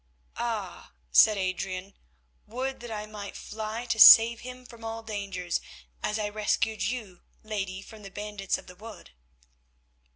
[0.39, 1.93] "Ah!" said Adrian,
[2.47, 5.61] "would that I might fly to save him from all dangers,
[6.01, 9.11] as I rescued you, lady, from the bandits of the wood."